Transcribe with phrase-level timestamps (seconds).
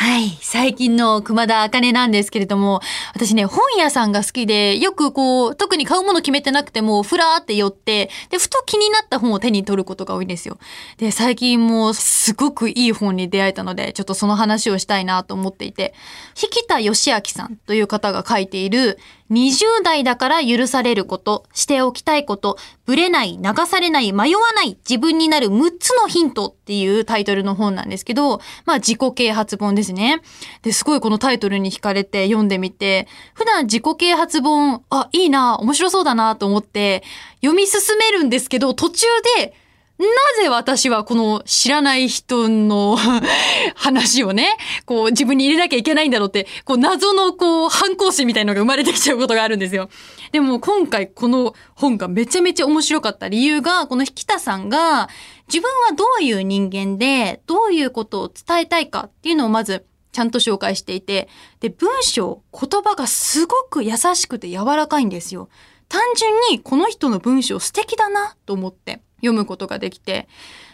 [0.00, 0.38] はい。
[0.40, 2.80] 最近の熊田茜なんですけれども、
[3.14, 10.58] 私ね、本屋さんが好きで、よくこう、特に買うもの決めてなくても、ふらーって寄って、で、ふと気になった本を手に取ることが多いんですよ。
[10.98, 15.94] で、最近もすごくいい本に出会えたので、ちょっとその話をしたいなと思っていて、
[16.40, 19.00] 引田義明さんという方が書いている、
[19.30, 22.56] 20代だから許されること、しておきたいこと、
[22.86, 30.22] ぶれない、流されない、迷わない、自分になる6つのヒントっていうタイトルの本なんですけど、まあ自己啓発本ですね。
[30.62, 37.02] で、すごいこのタイトルに惹かれて読んでみて、普段自己啓発本、あ、いいな、面白そうだなと思って
[37.40, 39.54] 読み進めるんですけど、途中で、
[39.98, 40.06] な
[40.40, 42.96] ぜ私はこの知らない人の
[43.74, 49.88] 話をね、こう自分に入れなきゃいけないんだろうって、こう謎のこう反抗心みたいなのが生まれてきちゃうことがあるんですよ。
[50.30, 55.08] でも今回この本がめちゃめちゃ面白かった理由が、この引田さんが
[55.48, 65.48] 自分はどういう人間で、どういうことを伝えたいかっていうのをまずちゃんと紹介していて、で、文章、言葉がすごく優しくて柔らかいんですよ。
[65.88, 70.28] 単純にこの人の文章素敵だなと思って読むことができて、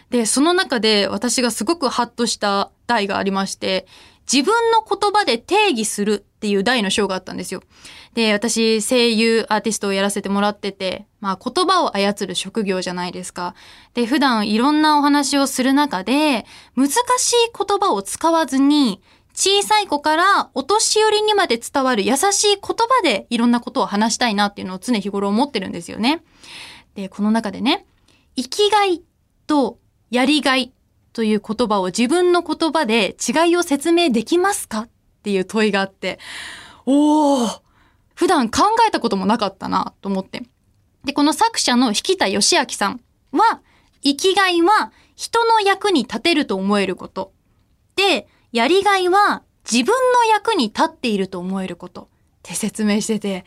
[0.09, 3.87] で、その中で私がすごくハッとした題がありまして、
[4.31, 7.61] 自分の言葉で定義するっていう題の章があったんですよ。
[8.15, 13.55] で、私、声優アーティストをやらせてもらってて、まあ言葉を操る職業じゃないですか。
[13.93, 19.01] で、普段いろんなお話をする中で、難しい言葉を使わずに、
[19.35, 26.23] 小さい子からお年寄りにまで伝わる優しい言葉でいろんなことを話したいなっていうのを常日頃思ってるんですよね。
[26.95, 27.85] で、この中でね、
[28.35, 29.01] 生きがい
[29.47, 29.79] と
[30.11, 30.73] やりがい
[31.13, 34.89] という言葉を自分の言葉で違いを説明できますかっ
[35.23, 36.19] ていう問いがあって、
[36.85, 37.61] おー
[38.15, 40.43] 普段考えたこともなかったなと思って。
[41.03, 43.01] で、この作者の引田義明さん
[43.31, 43.61] は、
[44.01, 47.33] 生きがいは人の役に立てると思えること。
[47.95, 52.07] で、やりがいは自分の役に立っていると思えることっ
[52.43, 53.45] て説明してて、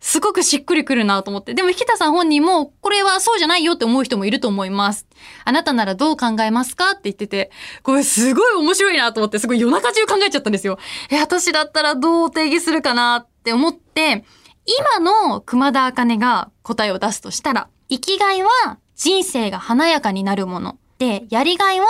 [0.00, 1.54] すごくしっくりくるなと思って。
[1.54, 5.06] でも、引田さん本人も、これはそうじゃないよって思う人もいると思います。
[5.44, 7.50] あなたならどう考えますかって言ってて、
[7.82, 10.78] これすごい面白いなと思って、すごい夜中中考えちゃったんですよ。
[11.10, 14.24] え、私だったらどう定義するかなって思って、
[14.66, 20.78] 今の熊田茜が答えを出すとしたら、生きがいは人生が華やかになるもの。
[20.98, 21.86] で、やりがいは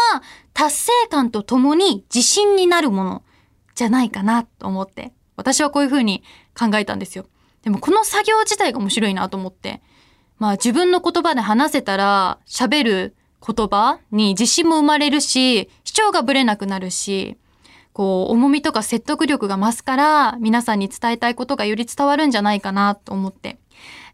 [0.54, 3.22] 達成感とともに自信になるもの
[3.74, 6.22] じゃないかなと思って、私はこういうふうに
[6.58, 7.26] 考えたんですよ。
[7.68, 9.82] でもこの作業自体が面白いなと思って、
[10.38, 17.36] まあ自分の言葉で話せたら喋る言葉に自信も生まれるし、主張がぶれなくなるし、
[17.92, 23.58] こう重みとか説得力が増すから皆さんに伝えたいことがより伝わるんじゃないかなと思って。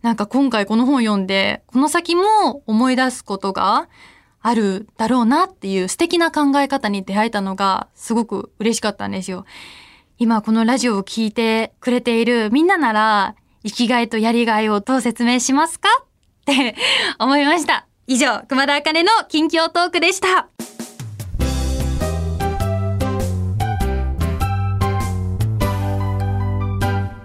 [0.03, 3.89] なんか今回この本読んで、この先も思い出すことが
[4.43, 9.45] あるだろうなっていう素敵な考え方に出会えたのがすごく嬉しかったんですよ。
[10.19, 13.37] 今このラジオを聞いてくれているみんななら
[13.67, 15.89] 生きがいとやりがいをどう説明しますか？
[16.03, 16.05] っ
[16.45, 16.77] て
[17.19, 17.87] 思いました。
[18.07, 20.49] 以上、熊田茜の近況トークでした。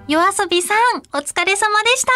[0.08, 0.78] 夜遊びさん、
[1.14, 2.12] お疲れ様でした。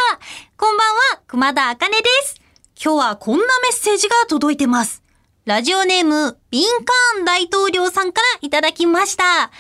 [0.56, 2.40] こんばんは、熊田茜です。
[2.82, 5.04] 今日はこんなメッセージが届いてます。
[5.46, 9.52] ラジオネーム、ビンカーン大統領さんからいただきました。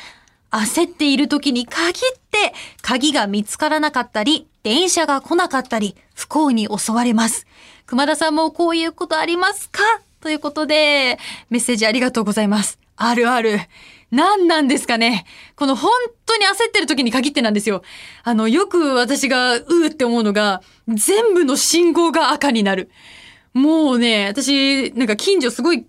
[0.53, 2.53] 焦っている時に限って、
[2.83, 7.47] 鍵が見つからなかったり、電車が来なかったり、不幸に襲われます。
[7.87, 9.81] 熊田さんもこういうことありますか？
[10.21, 11.17] ということで、
[11.49, 12.79] メッセージありがとうございます。
[12.95, 13.59] あるある。
[14.11, 15.25] 何なんですかね？
[15.55, 15.91] この本
[16.27, 17.81] 当に焦ってる時に限ってなんですよ。
[18.23, 22.91] あの、よく私がうーって思うのが、全部の信号が赤になる。
[23.53, 25.87] もうね、私、なんか近所すごい、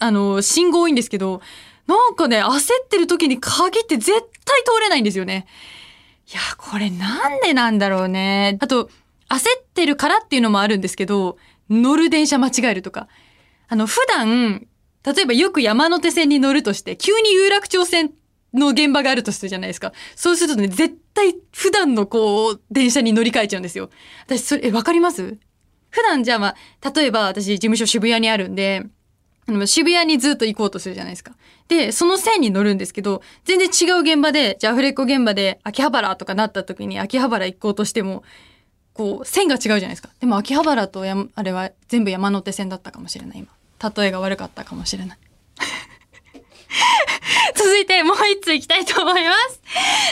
[0.00, 1.40] あの、信号多いんですけど、
[1.86, 5.46] なんかね、焦ってる時に限って絶対通れないんですよね。
[6.32, 8.56] いや、これなんでなんだろうね。
[8.60, 8.90] あと、
[9.28, 11.38] 焦ってるからっていうのもあるんですけど、
[11.68, 13.08] 乗る電車間違えるとか。
[13.68, 14.66] あの、普段、
[15.04, 18.12] 例えばよく山手線に乗るとして、急に有楽町線
[18.54, 19.92] の現場があるとするじゃないですか。
[20.14, 23.90] そうするとね、絶対普段のこう、電車に乗り換えちゃうんですよ。
[24.26, 25.38] 私、それ、え、わかります？
[25.90, 28.84] 普段じゃあまあ、例えば私事務所渋谷にあるんで、
[29.66, 31.32] 渋谷にずっと行こうとするじゃないですか。
[31.72, 38.24] で、その線に乗るんですけど、全然違う現場で、じゃあアフレコ現場で秋葉原とかなった時に秋葉原行こうとしても、
[38.92, 40.10] こう、線が違うじゃないですか。
[40.20, 43.48] でも秋葉原とやあれは全部山手線だったかもしれない、今。
[43.96, 45.16] 例えが悪かったかもしれない。
[47.56, 49.62] 続いてもう一つ行きたいと思います。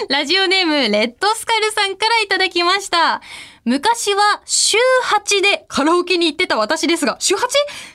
[0.08, 3.20] ラジオネーム、レッドスカルさんからいただきました。
[3.66, 4.78] 昔は週
[5.14, 7.40] 8でカラオケに行ってた私ですが、週 8?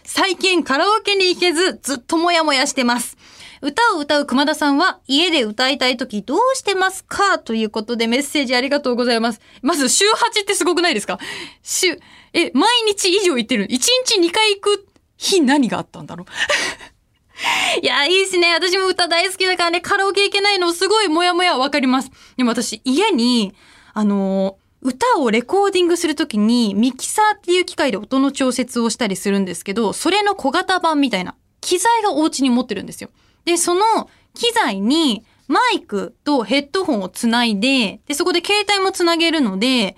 [0.04, 3.18] 最近カラオケに行けずずっともやもやしてます。
[3.62, 9.42] 歌を歌う熊田さんは家で歌いたい時どうしてますかということでメッセージありがとうございます。
[9.62, 11.20] まず週8ってすごくないですか？
[11.64, 12.00] 週、
[12.34, 14.88] え、毎日以上行ってる ?1 日2回行く
[15.18, 16.28] 日何があったんだろう？
[17.82, 18.54] いや、いいですね。
[18.54, 22.10] 私も歌大好きだからね、カラオケ行けないのすごいモヤモヤわかります。
[22.38, 23.54] でも私、家に、
[23.94, 33.10] あの歌をレコーディングするときに、ミキサーっていう機械で音の調節をしたりするんですけど、それの小型版みたいな機材がお家に持ってるんですよ。
[33.46, 39.96] で、その機材にマイクとヘッドホンをつないで、で、そこで携帯もつなげるので、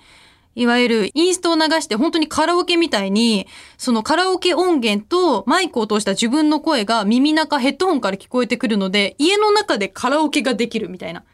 [0.54, 3.46] いわゆるインストを流して本当にカラオケみたいに、
[3.76, 11.24] そのカラオケ音源とマイクを通した自分の声が耳中ヘッドホンから聞こえてくるので、家の中でカラオケができるみたいな。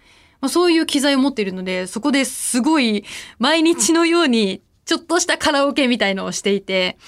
[0.40, 3.04] まあ、そういう機材を持っているので、そこですごい
[3.38, 6.98] 毎日のようにちょっとしたカラオケみたいのをしていて、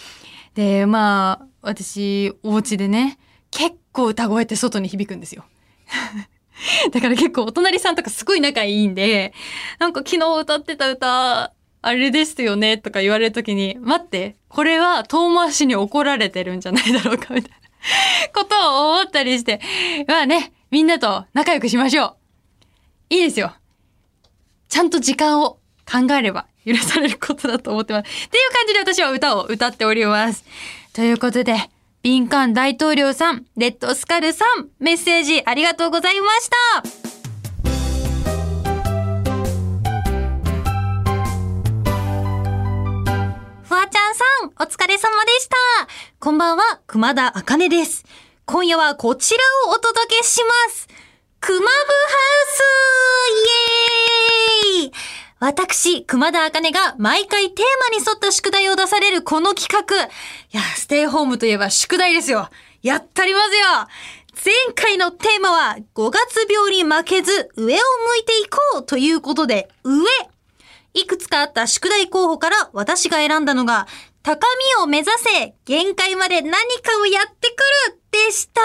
[0.54, 3.18] で、まあ、私、お家でね、
[3.50, 5.44] 結構歌声って外に響くんですよ。
[6.92, 9.32] だから結構お隣さんとかすごい仲いいんで、
[9.78, 11.52] なんか昨日歌ってた歌、
[11.82, 17.56] あれですよねとか言われるときに、待って、これは遠回しに怒られてるんじゃないだろうかみたいな
[18.34, 19.60] ことを思ったりして、
[20.08, 22.16] まあね、みんなと仲良くしましょう。
[23.10, 23.54] いいですよ。
[24.68, 25.58] ちゃんと時間を
[25.90, 28.26] 考えれば許されることだと思ってます。
[28.26, 30.44] っていう感じで私は歌を歌っております。
[30.92, 31.70] ということで、
[32.06, 36.56] 敏感大統領さん、レッドスカルさん、メッセージありがとうございました。
[43.64, 45.56] フワちゃんさん、お疲れ様でした。
[46.20, 48.04] こんばんは、熊田茜です。
[48.44, 50.86] 今夜はこちらをお届けします。
[51.40, 51.74] 熊部ハウ
[52.46, 52.60] ス
[53.32, 54.15] イエーイ
[55.38, 60.04] 私、熊田茜が毎回テーマに沿った宿題を出されるこの企画。
[60.04, 60.08] い
[60.50, 62.48] や、ステイホームといえば宿題ですよ。
[62.82, 63.62] やったりますよ
[64.44, 67.72] 前回のテーマは、5月病に負けず上を向
[68.22, 70.06] いていこうということで、上
[70.94, 73.86] いくつかあった宿題候補から私が選んだのが、
[74.22, 74.46] 高
[74.78, 77.54] みを目指せ限界まで何かをやって
[77.90, 78.62] くるでした。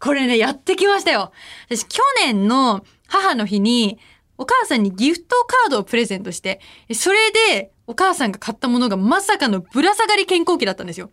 [0.00, 1.32] これね、やってきましたよ。
[1.68, 3.98] 私、去年の母の日に、
[4.42, 6.60] お母さんにギフトカードをプレゼントして、
[6.92, 7.18] それ
[7.56, 11.10] で、お母さんが買ったものがまさかのぶら下がり健康器だったんですよ。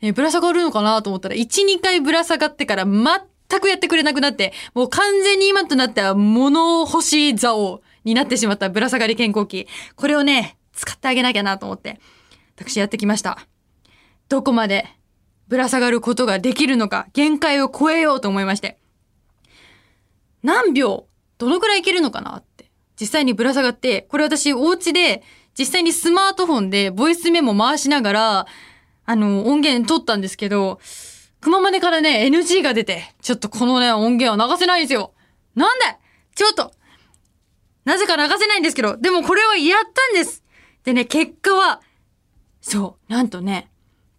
[0.00, 9.66] えぶら下がるのかなと思ったら、1、2回ぶら下がってから全くやってくれなくなって、もう完全に今となっては物干し竿になってしまったぶら下がり健康器。
[9.96, 11.98] これをね、使ってあげなきゃなと思って、
[12.56, 13.38] 私やってきました。
[14.28, 14.86] どこまで
[15.48, 18.78] ぶら下がることができるのか、限界を超えようと思いまして。
[20.42, 21.07] 何秒、
[21.38, 22.70] どのくらいいけるのかなって。
[23.00, 25.22] 実際にぶら下がって、これ私お家で、
[25.58, 28.46] 実際にスマートフォンでボイスメモ回しながら、
[29.06, 30.80] あの、音源取ったんですけど、
[31.40, 35.14] 熊までからね、NG が出て、ちょっとこのね、音源は流せないんですよ。
[35.54, 35.84] なんで？
[36.34, 36.72] ちょっと
[37.84, 40.44] なぜか流せないんですけど、でもこれをやったんです
[40.84, 41.80] でね、結果は、
[42.60, 43.70] そう、なんとね、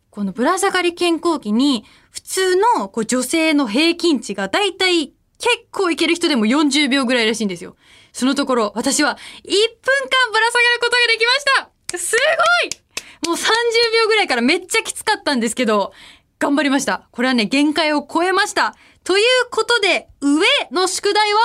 [0.10, 7.76] このぶら下がり健康器に、普通のこう女性の平均値がだいたい結構いける人でも40秒ぐらいらしいんですよ。
[8.12, 11.46] そのところ、私は1分間ぶら下がることができまし
[11.92, 11.98] た。
[11.98, 13.28] すごい！
[13.28, 13.48] もう30
[14.02, 15.94] 秒ぐらいからめっちゃきつかったんですけど、
[16.40, 17.08] 頑張りました。
[17.12, 18.76] これはね、限界を超えました。
[19.04, 21.40] ということで、上の宿題は？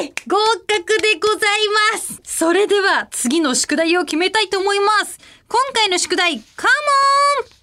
[0.00, 0.12] イエーイ！
[0.26, 1.38] 合格でござい
[1.92, 2.20] ます。
[2.24, 5.18] それでは次の宿題を決めたいと思います。
[5.48, 6.68] 今回の宿題、カ
[7.42, 7.59] モン！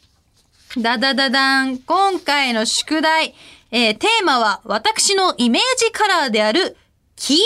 [0.80, 3.34] ダダダダン今回の宿題、
[3.72, 6.78] えーテーマは私のイメージカラーである
[7.16, 7.44] 黄色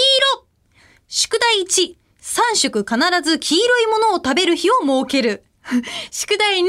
[1.08, 5.46] 宿題1、3食必ず黄色いものを食べる日を設ける。
[6.12, 6.68] 宿題2、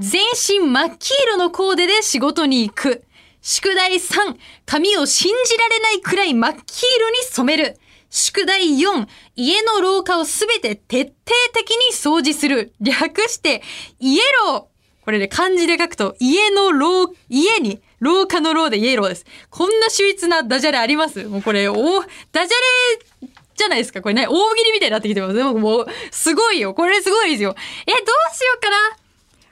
[0.00, 3.04] 全身真っ黄色のコーデで仕事に行く。
[3.40, 4.36] 宿題3、
[4.66, 7.78] 髪を信じられないくらい真っ黄色に染める。
[8.10, 11.14] 宿題4、家の廊下をすべて徹底
[11.54, 12.74] 的に掃除する。
[12.80, 13.62] 略して、
[14.00, 14.69] イエロー。
[15.10, 19.26] これで、漢字で書くと、家の廊、家に、廊下の廊でイエローです。
[19.50, 21.24] こんな秀逸なダジャレあります？
[21.24, 24.02] もうこれ、お、ダジャレじゃないですか？
[24.02, 25.34] これね、大喜利みたいになってきてます。
[25.34, 26.74] でももう、すごいよ。
[26.74, 27.56] これすごいですよ。
[27.88, 28.02] え、どう
[28.36, 28.76] しようかな？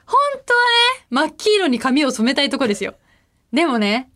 [0.07, 0.61] 本当は
[1.00, 2.95] ね、真っ黄色に髪を染めたいとこですよ。
[3.53, 4.12] でもね、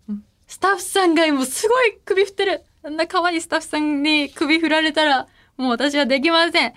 [0.47, 2.63] スタッフさんがもうすごい首振ってる。
[2.85, 6.73] あんな可愛いスタッフさんに首振られたら、もう私はできません。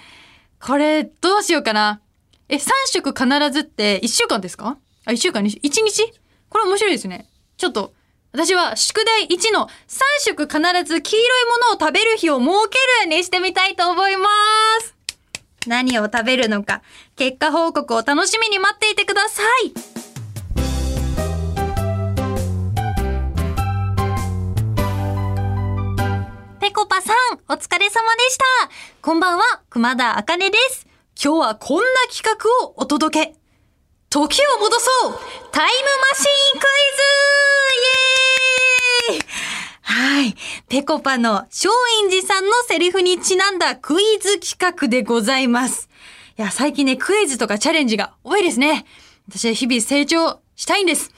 [0.60, 2.01] これ、どうしようかな？
[2.47, 4.77] え、3食必ずって1週間ですか？
[5.05, 6.13] あ、1週間に、1日？
[6.47, 7.27] これ面白いですね。
[7.57, 7.93] ちょっと、
[8.33, 9.69] 私は宿題1の3
[10.19, 12.77] 食必ず黄色いものを食べる日を設け
[13.09, 14.27] るにしてみたいと思いま
[14.81, 14.95] す。
[15.65, 16.83] 何を食べるのか、
[17.15, 19.73] 結果報告を楽しみに待っていてください。
[26.59, 27.15] ぺこぱさん、
[27.49, 28.43] お疲れ様でした。
[29.01, 30.85] こんばんは、熊田茜です。
[31.22, 33.36] 今日はこんな企画をお届け。
[34.10, 35.19] 時を戻そう
[35.51, 36.24] タイムマシ
[36.55, 36.69] ンクイ
[39.12, 39.27] ズイエーイ
[39.81, 40.36] はい。
[40.67, 41.69] ぺこぱの松
[42.01, 45.89] 陰寺さんのセリフにちなんだクイズ企画でございます。
[46.38, 48.86] いや、最近ね、クイズとかチャレンジが多いですね。
[49.29, 51.12] 私は日々成長したいんです。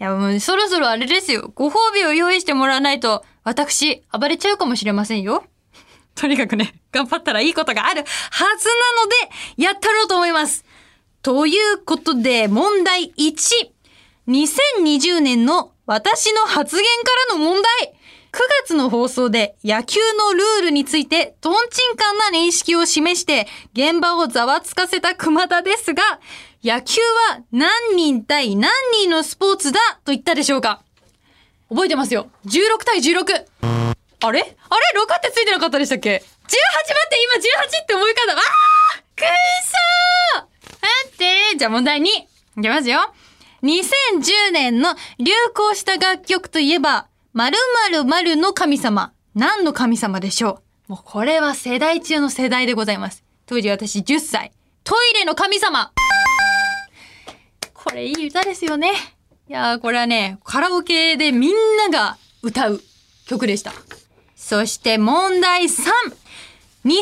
[0.00, 1.50] いや、もうそろそろあれですよ。
[1.54, 5.44] ご褒美を用意してもらわないと、私、暴れちゃうかもしれませんよ。
[6.18, 9.08] とにかくね、 頑張ったらいいことがあるはずなの
[9.56, 10.64] で、やったろうと思います。
[11.22, 13.70] ということで、問題1。
[14.26, 16.88] 2020年の私の発言か
[17.32, 17.94] らの問題。
[18.30, 26.02] 9月の放送で野球のルールについて、トンチンカンな認識を示して、現場をざわつかせた熊田ですが、
[26.62, 30.82] 野球は何人対何人のスポーツだと言ったでしょうか？
[31.70, 32.28] 覚えてますよ。
[32.44, 33.77] 16対16。
[34.20, 34.40] あれ？
[34.40, 34.50] あれ
[35.00, 38.34] ?6 ってついてなかったでしたっけ ?18 待って今18って思い浮かんだ。
[38.34, 38.40] あー
[39.16, 39.26] くっ
[39.64, 41.16] そー待っ
[41.52, 42.04] てじゃあ問題2。
[42.04, 43.12] いきますよ。
[43.62, 47.56] 2010年の流行した楽曲といえば、〇
[47.90, 49.12] 〇〇の神様。
[49.34, 50.92] 何の神様でしょう？
[50.92, 53.22] もうこれは世代中の世代でございます。
[53.46, 54.52] 当時私10歳。
[54.82, 55.92] トイレの神様
[57.74, 58.92] これいい歌ですよね。
[59.48, 62.82] いやーこれはね、カラオケでみんなが歌う
[63.26, 63.72] 曲でした。
[64.40, 65.66] そして問題3。
[65.66, 65.72] 2000
[66.84, 66.94] 年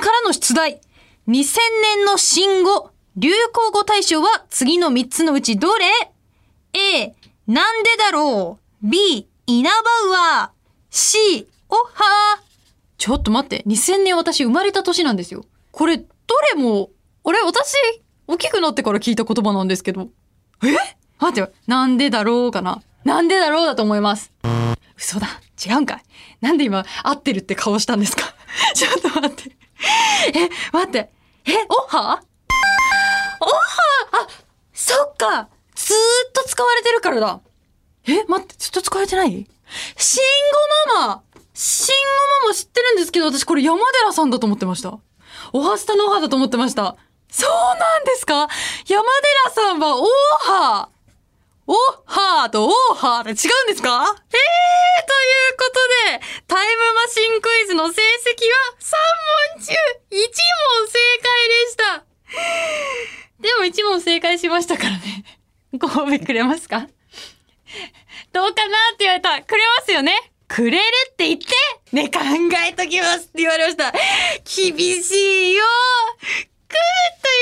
[0.00, 0.80] からの出題。
[1.28, 1.58] 2000
[1.96, 5.86] 年の新語、流行語大賞は次の3つのうちどれ
[6.74, 7.14] ?A、
[7.46, 9.82] なんでだろう ?B、イナバウ
[10.40, 10.50] アー
[10.90, 12.42] ?C、おはー
[12.98, 15.44] ちょっと待って、2000年私生まれた年なんですよ。
[15.70, 16.04] これ、ど
[16.54, 16.90] れも、
[17.24, 17.40] あれ？
[17.42, 17.74] 私、
[18.26, 20.08] 大きくなってから聞いた言葉なんですけど。
[20.64, 20.76] え？
[21.20, 21.52] 待って。
[21.68, 22.82] なんでだろうかな。
[23.04, 24.32] なんでだろうだと思います。
[25.02, 25.40] 嘘だ。
[25.64, 26.02] 違うんかい。
[26.40, 28.34] なんで今、合ってるって顔したんですか？
[28.74, 29.56] ちょっと待って。
[30.34, 31.10] え、待って。
[31.46, 32.22] え、オッハオッハ
[34.12, 34.28] あ、
[34.72, 35.96] そっかずー
[36.28, 37.40] っと使われてるからだ。
[38.06, 39.30] え、待って、ずっと使われてない？
[39.96, 40.22] シン
[40.94, 41.22] ゴママ
[41.54, 41.94] シン
[42.42, 44.98] ゴママ知ってるんですけど、私これ山寺さんだと思ってました。
[45.52, 46.96] おはスタのオハだと思ってました。
[47.30, 48.48] そうなんですか？
[48.86, 49.02] 山
[49.46, 50.06] 寺さんはオー
[50.40, 54.04] ハーオッハーとオーハーって違うんですか？
[54.04, 54.36] えー、とい
[55.50, 58.94] うことで、タイムマシンクイズの成績は3
[59.56, 59.72] 問中
[60.10, 62.04] 1問正解でした。
[63.40, 65.24] でも1問正解しましたからね。
[65.78, 66.86] ご褒美くれますか？
[68.32, 69.42] どうかなって言われた。
[69.42, 71.46] くれますよねくれるって言って
[71.92, 72.18] ね、考
[72.68, 73.90] えときますって言われました。
[74.44, 75.64] 厳しいよ
[76.72, 76.80] とい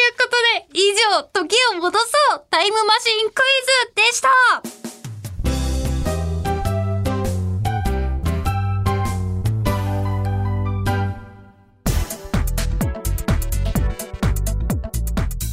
[0.09, 2.07] うことで、以上、時を戻そ
[2.37, 3.47] うタイムマシンクイ
[3.87, 4.29] ズでした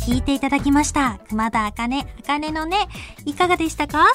[0.06, 1.20] 聞いていただきました。
[1.28, 2.88] 熊田あかね、あかねのね、
[3.26, 4.08] いかがでしたか？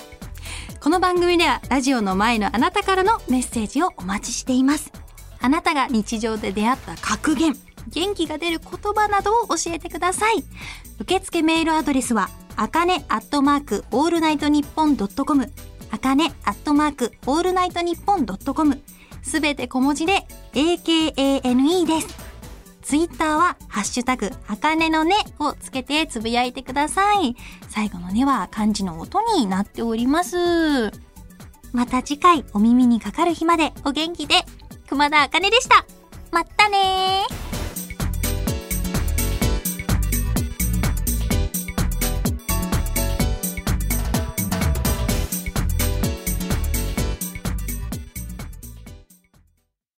[0.81, 4.91] この番組ではラジオの前のあなたからのメッセージをお待ちしています。
[5.39, 7.55] あなたが日常で出会った格言、
[7.89, 10.45] 元気が出る言葉などを教えてください。
[11.01, 15.53] 受付メールアドレスは、あかねアットマークオールナイトニッポンドットコム、
[15.91, 18.83] あかねアットマークオールナイトニッポンドットコム、
[19.23, 22.33] すべて小文字で AKANE です。
[22.83, 27.37] ツイッターは、ハッシュタグ、あかねのねをつけてつぶやいてください。
[27.69, 30.91] 最後のねは漢字の音になっております。
[31.73, 34.35] また次回お耳にかかる日までお元気で、
[34.89, 35.87] 熊田あかねでした。
[36.33, 37.42] まったねー。